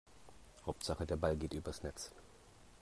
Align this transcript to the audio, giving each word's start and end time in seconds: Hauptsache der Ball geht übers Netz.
Hauptsache 0.65 1.05
der 1.05 1.15
Ball 1.15 1.37
geht 1.37 1.53
übers 1.53 1.83
Netz. 1.83 2.11